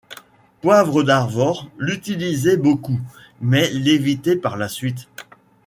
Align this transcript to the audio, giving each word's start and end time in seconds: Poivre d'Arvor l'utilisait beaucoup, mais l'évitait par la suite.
Poivre 0.63 1.03
d'Arvor 1.03 1.69
l'utilisait 1.77 2.57
beaucoup, 2.57 2.99
mais 3.39 3.69
l'évitait 3.69 4.35
par 4.35 4.57
la 4.57 4.67
suite. 4.67 5.07